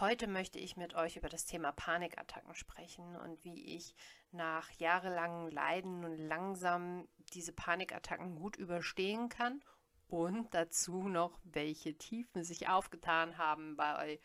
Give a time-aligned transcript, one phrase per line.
[0.00, 3.96] Heute möchte ich mit euch über das Thema Panikattacken sprechen und wie ich
[4.30, 9.60] nach jahrelangem Leiden und langsam diese Panikattacken gut überstehen kann
[10.06, 14.20] und dazu noch, welche Tiefen sich aufgetan haben bei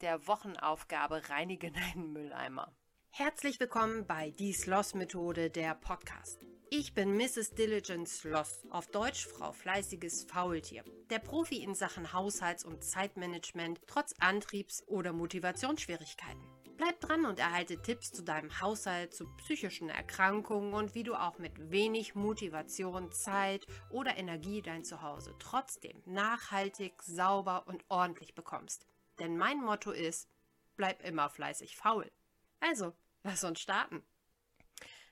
[0.00, 2.72] der Wochenaufgabe Reinige deinen Mülleimer.
[3.08, 6.38] Herzlich willkommen bei Die Sloss Methode, der Podcast.
[6.78, 7.54] Ich bin Mrs.
[7.54, 14.12] Diligence Sloss, auf Deutsch Frau Fleißiges Faultier, der Profi in Sachen Haushalts- und Zeitmanagement trotz
[14.20, 16.42] Antriebs- oder Motivationsschwierigkeiten.
[16.76, 21.38] Bleib dran und erhalte Tipps zu deinem Haushalt, zu psychischen Erkrankungen und wie du auch
[21.38, 28.86] mit wenig Motivation, Zeit oder Energie dein Zuhause trotzdem nachhaltig, sauber und ordentlich bekommst.
[29.18, 30.28] Denn mein Motto ist,
[30.76, 32.12] bleib immer fleißig faul.
[32.60, 34.04] Also, lass uns starten.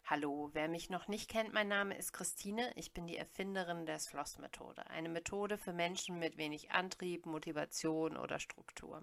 [0.06, 2.70] Hallo, wer mich noch nicht kennt, mein Name ist Christine.
[2.76, 4.86] Ich bin die Erfinderin der Sloss-Methode.
[4.90, 9.02] Eine Methode für Menschen mit wenig Antrieb, Motivation oder Struktur.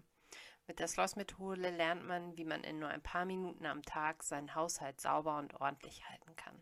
[0.67, 4.53] Mit der Sloss-Methode lernt man, wie man in nur ein paar Minuten am Tag seinen
[4.53, 6.61] Haushalt sauber und ordentlich halten kann.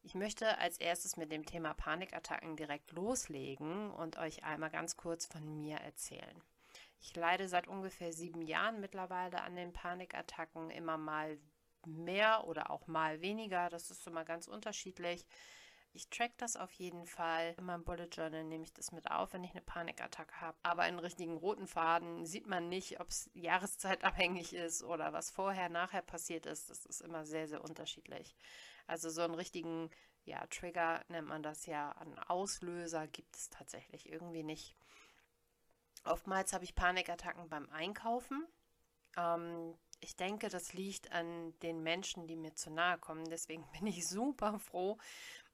[0.00, 5.26] Ich möchte als erstes mit dem Thema Panikattacken direkt loslegen und euch einmal ganz kurz
[5.26, 6.42] von mir erzählen.
[7.02, 11.38] Ich leide seit ungefähr sieben Jahren mittlerweile an den Panikattacken, immer mal
[11.86, 13.68] mehr oder auch mal weniger.
[13.68, 15.26] Das ist immer ganz unterschiedlich.
[15.94, 17.54] Ich track das auf jeden Fall.
[17.58, 20.56] In meinem Bullet Journal nehme ich das mit auf, wenn ich eine Panikattacke habe.
[20.62, 25.68] Aber einen richtigen roten Faden sieht man nicht, ob es jahreszeitabhängig ist oder was vorher,
[25.68, 26.70] nachher passiert ist.
[26.70, 28.34] Das ist immer sehr, sehr unterschiedlich.
[28.86, 29.90] Also so einen richtigen
[30.24, 31.92] ja, Trigger nennt man das ja.
[31.92, 34.74] Einen Auslöser gibt es tatsächlich irgendwie nicht.
[36.04, 38.46] Oftmals habe ich Panikattacken beim Einkaufen.
[39.16, 43.24] Ähm, ich denke, das liegt an den Menschen, die mir zu nahe kommen.
[43.30, 44.98] Deswegen bin ich super froh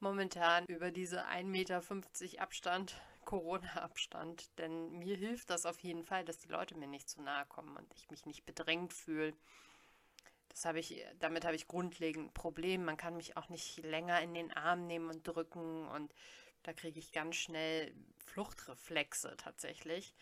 [0.00, 4.58] momentan über diese 1,50 Meter Abstand, Corona-Abstand.
[4.58, 7.76] Denn mir hilft das auf jeden Fall, dass die Leute mir nicht zu nahe kommen
[7.76, 9.34] und ich mich nicht bedrängt fühle.
[10.48, 12.84] Das habe ich, damit habe ich grundlegend ein Problem.
[12.84, 16.14] Man kann mich auch nicht länger in den Arm nehmen und drücken und
[16.62, 17.94] da kriege ich ganz schnell
[18.24, 20.14] Fluchtreflexe tatsächlich.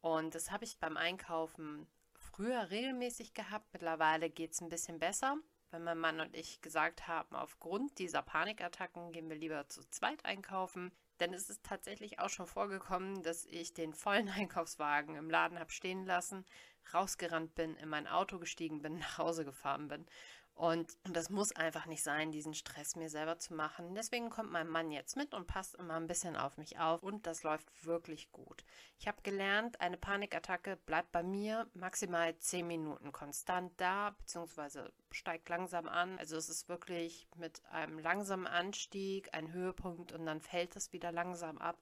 [0.00, 1.86] Und das habe ich beim Einkaufen
[2.32, 3.66] früher regelmäßig gehabt.
[3.72, 5.36] Mittlerweile geht es ein bisschen besser.
[5.70, 10.24] Wenn mein Mann und ich gesagt haben, aufgrund dieser Panikattacken gehen wir lieber zu zweit
[10.24, 10.92] einkaufen.
[11.20, 15.70] Denn es ist tatsächlich auch schon vorgekommen, dass ich den vollen Einkaufswagen im Laden habe
[15.70, 16.44] stehen lassen,
[16.92, 20.06] rausgerannt bin, in mein Auto gestiegen bin, nach Hause gefahren bin
[20.54, 23.94] und das muss einfach nicht sein, diesen Stress mir selber zu machen.
[23.94, 27.26] Deswegen kommt mein Mann jetzt mit und passt immer ein bisschen auf mich auf und
[27.26, 28.62] das läuft wirklich gut.
[28.98, 35.48] Ich habe gelernt, eine Panikattacke bleibt bei mir maximal 10 Minuten konstant da, beziehungsweise steigt
[35.48, 36.18] langsam an.
[36.18, 41.12] Also es ist wirklich mit einem langsamen Anstieg, ein Höhepunkt und dann fällt es wieder
[41.12, 41.80] langsam ab.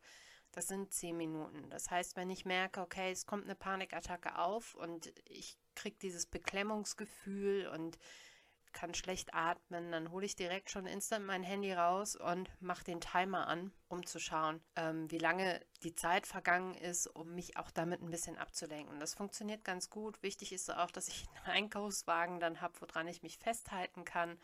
[0.53, 1.71] Das sind 10 Minuten.
[1.71, 6.27] Das heißt, wenn ich merke, okay, es kommt eine Panikattacke auf und ich kriege dieses
[6.27, 7.99] Beklemmungsgefühl und
[8.73, 13.01] kann schlecht atmen, dann hole ich direkt schon instant mein Handy raus und mache den
[13.01, 17.71] Timer an, um zu schauen, ähm, wie lange die Zeit vergangen ist, um mich auch
[17.71, 19.01] damit ein bisschen abzulenken.
[19.01, 20.23] Das funktioniert ganz gut.
[20.23, 24.39] Wichtig ist auch, dass ich einen Einkaufswagen dann habe, woran ich mich festhalten kann,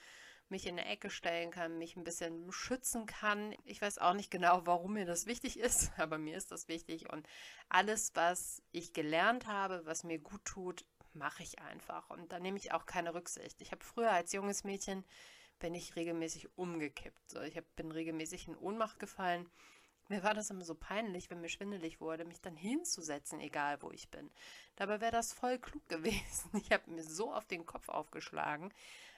[0.48, 3.54] mich in eine Ecke stellen kann, mich ein bisschen schützen kann.
[3.64, 7.10] Ich weiß auch nicht genau, warum mir das wichtig ist, aber mir ist das wichtig
[7.10, 7.26] und
[7.68, 10.84] alles, was ich gelernt habe, was mir gut tut,
[11.16, 12.10] mache ich einfach.
[12.10, 13.60] Und da nehme ich auch keine Rücksicht.
[13.60, 15.04] Ich habe früher als junges Mädchen,
[15.58, 17.30] bin ich regelmäßig umgekippt.
[17.30, 19.48] So, ich hab, bin regelmäßig in Ohnmacht gefallen.
[20.08, 23.90] Mir war das immer so peinlich, wenn mir schwindelig wurde, mich dann hinzusetzen, egal wo
[23.90, 24.30] ich bin.
[24.76, 26.50] Dabei wäre das voll klug gewesen.
[26.54, 28.72] Ich habe mir so auf den Kopf aufgeschlagen,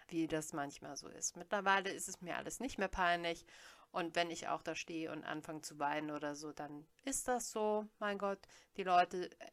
[0.09, 1.37] wie das manchmal so ist.
[1.37, 3.45] Mittlerweile ist es mir alles nicht mehr peinlich.
[3.91, 7.51] Und wenn ich auch da stehe und anfange zu weinen oder so, dann ist das
[7.51, 7.87] so.
[7.99, 8.39] Mein Gott,
[8.77, 9.51] die Leute äh,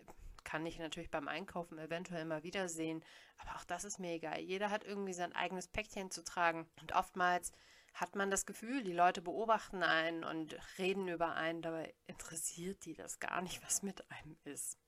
[0.56, 3.04] kann ich natürlich beim Einkaufen eventuell mal wiedersehen.
[3.38, 4.40] Aber auch das ist mir egal.
[4.40, 6.66] Jeder hat irgendwie sein eigenes Päckchen zu tragen.
[6.80, 7.52] Und oftmals
[7.94, 11.62] hat man das Gefühl, die Leute beobachten einen und reden über einen.
[11.62, 14.80] Dabei interessiert die das gar nicht, was mit einem ist.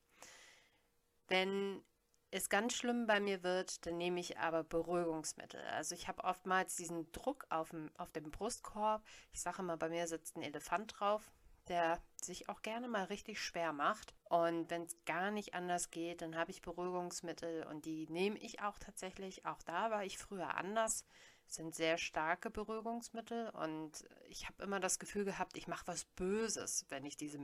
[1.28, 1.84] Wenn
[2.32, 5.60] es ganz schlimm bei mir wird, dann nehme ich aber Beruhigungsmittel.
[5.74, 9.04] Also ich habe oftmals diesen Druck auf dem, auf dem Brustkorb.
[9.34, 11.30] Ich sage immer, bei mir sitzt ein Elefant drauf
[11.68, 14.14] der sich auch gerne mal richtig schwer macht.
[14.30, 18.62] Und wenn es gar nicht anders geht, dann habe ich Beruhigungsmittel und die nehme ich
[18.62, 19.46] auch tatsächlich.
[19.46, 21.06] Auch da war ich früher anders.
[21.48, 26.04] Es sind sehr starke Beruhigungsmittel und ich habe immer das Gefühl gehabt, ich mache was
[26.04, 27.40] Böses, wenn ich diese,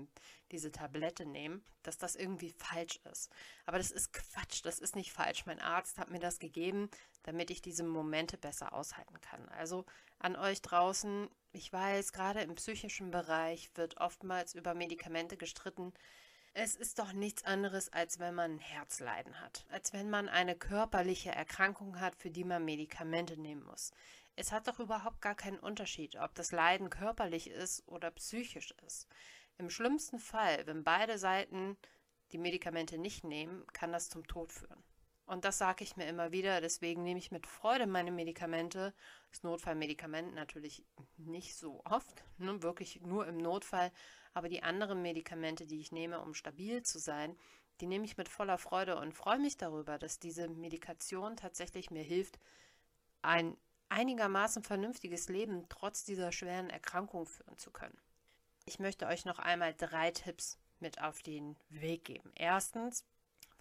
[0.52, 3.32] diese Tablette nehme, dass das irgendwie falsch ist.
[3.66, 5.46] Aber das ist Quatsch, das ist nicht falsch.
[5.46, 6.90] Mein Arzt hat mir das gegeben,
[7.24, 9.48] damit ich diese Momente besser aushalten kann.
[9.50, 9.86] Also
[10.20, 15.94] an euch draußen, ich weiß, gerade im psychischen Bereich wird oftmals über Medikamente gestritten.
[16.56, 20.56] Es ist doch nichts anderes, als wenn man ein Herzleiden hat, als wenn man eine
[20.56, 23.92] körperliche Erkrankung hat, für die man Medikamente nehmen muss.
[24.36, 29.08] Es hat doch überhaupt gar keinen Unterschied, ob das Leiden körperlich ist oder psychisch ist.
[29.58, 31.76] Im schlimmsten Fall, wenn beide Seiten
[32.32, 34.84] die Medikamente nicht nehmen, kann das zum Tod führen.
[35.26, 38.94] Und das sage ich mir immer wieder, deswegen nehme ich mit Freude meine Medikamente.
[39.32, 40.86] Das Notfallmedikament natürlich
[41.18, 43.92] nicht so oft, ne, wirklich nur im Notfall.
[44.34, 47.38] Aber die anderen Medikamente, die ich nehme, um stabil zu sein,
[47.80, 52.04] die nehme ich mit voller Freude und freue mich darüber, dass diese Medikation tatsächlich mir
[52.04, 52.38] hilft,
[53.22, 53.58] ein
[53.90, 57.98] einigermaßen vernünftiges Leben trotz dieser schweren Erkrankung führen zu können.
[58.66, 62.32] Ich möchte euch noch einmal drei Tipps mit auf den Weg geben.
[62.36, 63.06] Erstens,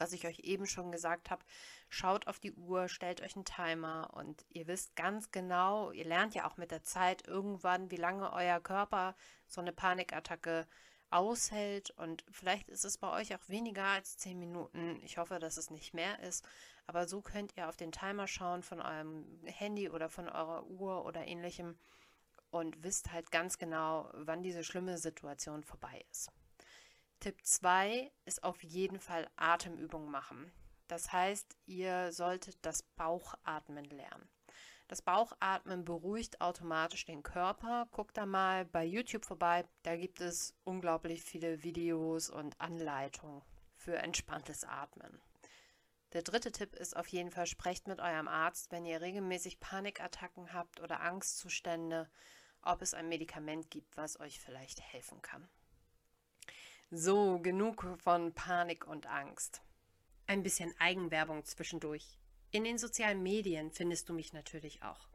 [0.02, 1.44] was ich euch eben schon gesagt habe,
[1.88, 6.34] schaut auf die Uhr, stellt euch einen Timer und ihr wisst ganz genau, ihr lernt
[6.34, 9.14] ja auch mit der Zeit irgendwann, wie lange euer Körper
[9.46, 10.66] so eine Panikattacke
[11.10, 14.98] aushält und vielleicht ist es bei euch auch weniger als 10 Minuten.
[15.04, 16.44] Ich hoffe, dass es nicht mehr ist,
[16.88, 21.04] aber so könnt ihr auf den Timer schauen von eurem Handy oder von eurer Uhr
[21.04, 21.78] oder ähnlichem
[22.50, 26.32] und wisst halt ganz genau, wann diese schlimme Situation vorbei ist.
[27.22, 30.50] Tipp 2 ist auf jeden Fall Atemübungen machen.
[30.88, 34.28] Das heißt, ihr solltet das Bauchatmen lernen.
[34.88, 37.86] Das Bauchatmen beruhigt automatisch den Körper.
[37.92, 39.64] Guckt da mal bei YouTube vorbei.
[39.84, 43.42] Da gibt es unglaublich viele Videos und Anleitungen
[43.76, 45.20] für entspanntes Atmen.
[46.14, 50.52] Der dritte Tipp ist auf jeden Fall, sprecht mit eurem Arzt, wenn ihr regelmäßig Panikattacken
[50.52, 52.10] habt oder Angstzustände,
[52.62, 55.48] ob es ein Medikament gibt, was euch vielleicht helfen kann.
[56.94, 59.62] So, genug von Panik und Angst.
[60.26, 62.18] Ein bisschen Eigenwerbung zwischendurch.
[62.50, 65.08] In den sozialen Medien findest du mich natürlich auch.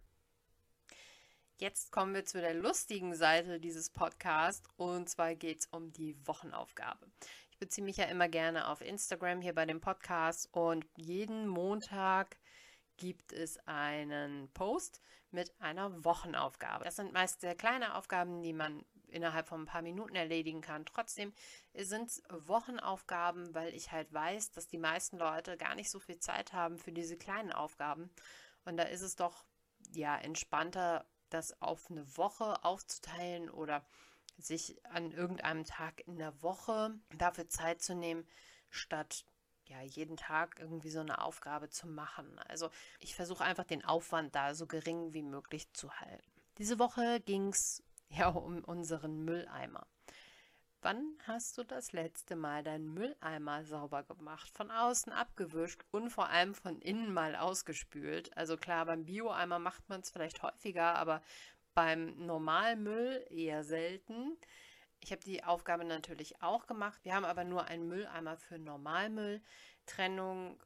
[1.60, 6.16] Jetzt kommen wir zu der lustigen Seite dieses Podcasts und zwar geht es um die
[6.26, 7.06] Wochenaufgabe.
[7.50, 12.38] Ich beziehe mich ja immer gerne auf Instagram hier bei dem Podcast und jeden Montag
[12.96, 15.02] gibt es einen Post
[15.32, 16.84] mit einer Wochenaufgabe.
[16.84, 20.86] Das sind meist sehr kleine Aufgaben, die man innerhalb von ein paar Minuten erledigen kann.
[20.86, 21.34] Trotzdem
[21.74, 26.20] sind es Wochenaufgaben, weil ich halt weiß, dass die meisten Leute gar nicht so viel
[26.20, 28.08] Zeit haben für diese kleinen Aufgaben.
[28.64, 29.44] Und da ist es doch
[29.92, 33.84] ja entspannter, das auf eine Woche aufzuteilen oder
[34.38, 38.26] sich an irgendeinem Tag in der Woche dafür Zeit zu nehmen,
[38.70, 39.24] statt
[39.64, 42.38] ja jeden Tag irgendwie so eine Aufgabe zu machen.
[42.48, 46.30] Also ich versuche einfach den Aufwand da so gering wie möglich zu halten.
[46.58, 49.86] Diese Woche ging es ja um unseren Mülleimer.
[50.82, 54.50] Wann hast du das letzte Mal deinen Mülleimer sauber gemacht?
[54.50, 58.34] Von außen abgewischt und vor allem von innen mal ausgespült.
[58.34, 61.20] Also klar, beim Bioeimer macht man es vielleicht häufiger, aber
[61.74, 64.38] beim Normalmüll eher selten.
[65.00, 66.98] Ich habe die Aufgabe natürlich auch gemacht.
[67.04, 69.42] Wir haben aber nur einen Mülleimer für Normalmüll.
[69.84, 70.58] Trennung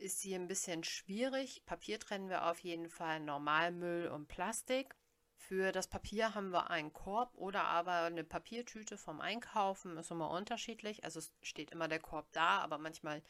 [0.00, 1.64] ist hier ein bisschen schwierig.
[1.64, 4.94] Papier trennen wir auf jeden Fall, Normalmüll und Plastik.
[5.36, 9.96] Für das Papier haben wir einen Korb oder aber eine Papiertüte vom Einkaufen.
[9.96, 11.04] Ist immer unterschiedlich.
[11.04, 13.22] Also es steht immer der Korb da, aber manchmal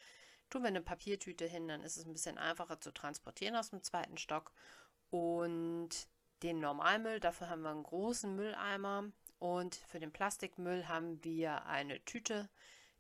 [0.49, 3.83] tun wir eine Papiertüte hin, dann ist es ein bisschen einfacher zu transportieren aus dem
[3.83, 4.53] zweiten Stock.
[5.11, 6.09] Und
[6.43, 9.11] den Normalmüll, dafür haben wir einen großen Mülleimer.
[9.39, 12.49] Und für den Plastikmüll haben wir eine Tüte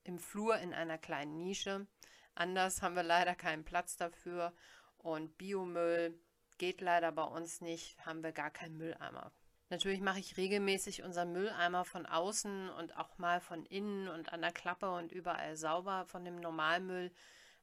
[0.04, 1.86] im Flur in einer kleinen Nische.
[2.34, 4.52] Anders haben wir leider keinen Platz dafür.
[4.98, 6.18] Und Biomüll
[6.58, 9.32] Geht leider bei uns nicht, haben wir gar keinen Mülleimer.
[9.68, 14.40] Natürlich mache ich regelmäßig unseren Mülleimer von außen und auch mal von innen und an
[14.40, 17.10] der Klappe und überall sauber von dem Normalmüll.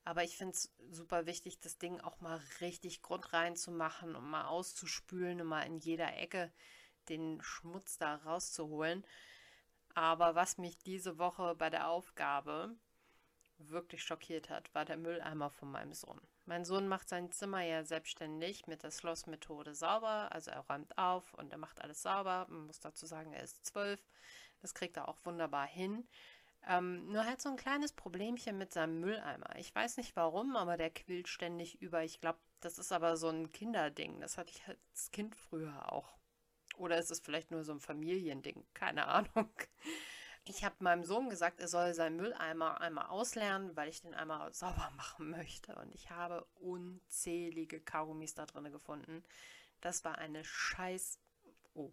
[0.04, 4.30] Aber ich finde es super wichtig, das Ding auch mal richtig grundrein zu machen und
[4.30, 6.52] mal auszuspülen und mal in jeder Ecke
[7.08, 9.06] den Schmutz da rauszuholen.
[9.96, 12.76] Aber was mich diese Woche bei der Aufgabe
[13.58, 16.20] wirklich schockiert hat, war der Mülleimer von meinem Sohn.
[16.46, 20.32] Mein Sohn macht sein Zimmer ja selbstständig mit der Sloss-Methode sauber.
[20.32, 22.46] Also er räumt auf und er macht alles sauber.
[22.50, 24.02] Man muss dazu sagen, er ist zwölf.
[24.62, 26.08] Das kriegt er auch wunderbar hin.
[26.68, 29.56] Ähm, nur hat so ein kleines Problemchen mit seinem Mülleimer.
[29.58, 32.04] Ich weiß nicht warum, aber der quillt ständig über.
[32.04, 34.22] Ich glaube, das ist aber so ein Kinderding.
[34.22, 36.18] Das hatte ich als Kind früher auch.
[36.78, 38.66] Oder ist es vielleicht nur so ein Familiending?
[38.74, 39.52] Keine Ahnung.
[40.46, 44.54] Ich habe meinem Sohn gesagt, er soll seinen Mülleimer einmal auslernen, weil ich den einmal
[44.54, 45.76] sauber machen möchte.
[45.76, 49.24] Und ich habe unzählige Kaugummis da drin gefunden.
[49.80, 51.20] Das war eine scheiß.
[51.76, 51.92] Oh.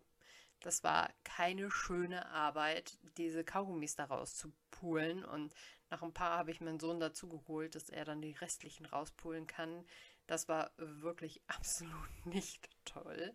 [0.60, 5.24] das war keine schöne Arbeit, diese Kaugummis daraus zu pulen.
[5.24, 5.54] Und
[5.88, 9.46] nach ein paar habe ich meinen Sohn dazu geholt, dass er dann die restlichen rauspulen
[9.46, 9.84] kann.
[10.26, 13.34] Das war wirklich absolut nicht toll.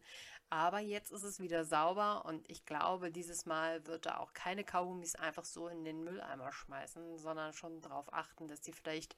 [0.49, 4.63] Aber jetzt ist es wieder sauber und ich glaube, dieses Mal wird er auch keine
[4.63, 9.17] Kaugummis einfach so in den Mülleimer schmeißen, sondern schon darauf achten, dass die vielleicht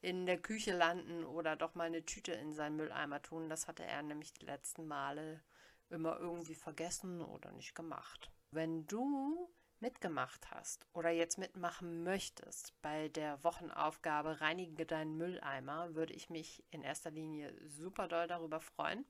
[0.00, 3.48] in der Küche landen oder doch mal eine Tüte in seinen Mülleimer tun.
[3.48, 5.42] Das hatte er nämlich die letzten Male
[5.90, 8.30] immer irgendwie vergessen oder nicht gemacht.
[8.52, 9.50] Wenn du
[9.80, 16.64] mitgemacht hast oder jetzt mitmachen möchtest bei der Wochenaufgabe Reinige deinen Mülleimer, würde ich mich
[16.70, 19.04] in erster Linie super doll darüber freuen.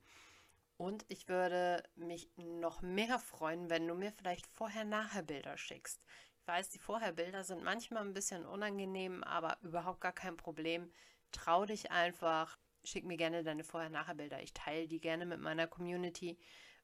[0.77, 6.03] Und ich würde mich noch mehr freuen, wenn du mir vielleicht vorher-nachher Bilder schickst.
[6.41, 10.91] Ich weiß, die Vorher-Bilder sind manchmal ein bisschen unangenehm, aber überhaupt gar kein Problem.
[11.33, 14.43] Trau dich einfach, schick mir gerne deine Vorher-Nachher-Bilder.
[14.43, 16.39] Ich teile die gerne mit meiner Community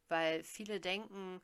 [0.08, 1.40] weil viele denken,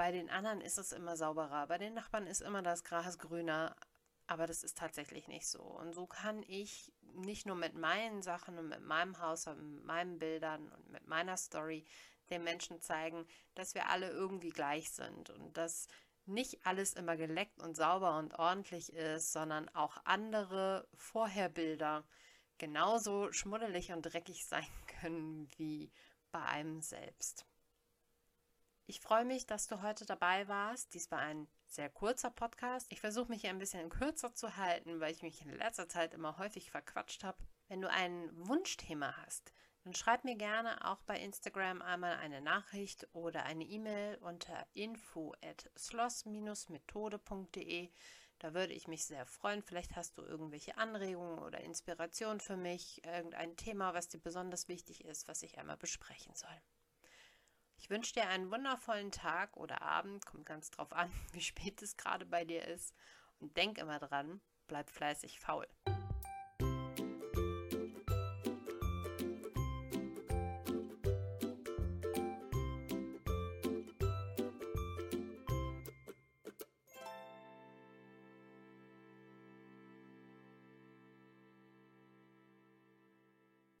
[0.00, 3.76] bei den anderen ist es immer sauberer, bei den Nachbarn ist immer das Gras grüner,
[4.28, 5.60] aber das ist tatsächlich nicht so.
[5.60, 9.84] Und so kann ich nicht nur mit meinen Sachen und mit meinem Haus und mit
[9.84, 11.84] meinen Bildern und mit meiner Story
[12.30, 15.86] den Menschen zeigen, dass wir alle irgendwie gleich sind und dass
[16.24, 22.06] nicht alles immer geleckt und sauber und ordentlich ist, sondern auch andere Vorherbilder
[22.56, 25.92] genauso schmuddelig und dreckig sein können wie
[26.32, 27.44] bei einem selbst.
[28.86, 30.92] Ich freue mich, dass du heute dabei warst.
[30.94, 32.86] Dies war ein sehr kurzer Podcast.
[32.90, 36.14] Ich versuche mich hier ein bisschen kürzer zu halten, weil ich mich in letzter Zeit
[36.14, 37.38] immer häufig verquatscht habe.
[37.68, 39.52] Wenn du ein Wunschthema hast,
[39.84, 45.34] dann schreib mir gerne auch bei Instagram einmal eine Nachricht oder eine E-Mail unter info
[45.42, 47.90] at sloss-methode.de.
[48.40, 49.62] Da würde ich mich sehr freuen.
[49.62, 55.04] Vielleicht hast du irgendwelche Anregungen oder Inspirationen für mich, irgendein Thema, was dir besonders wichtig
[55.04, 56.48] ist, was ich einmal besprechen soll.
[57.90, 62.24] Wünsche dir einen wundervollen Tag oder Abend, kommt ganz drauf an, wie spät es gerade
[62.24, 62.94] bei dir ist.
[63.40, 65.66] Und denk immer dran, bleib fleißig faul.